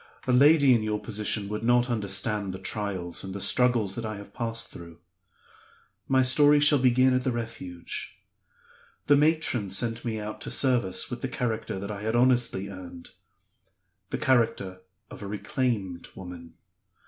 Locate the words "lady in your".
0.31-0.99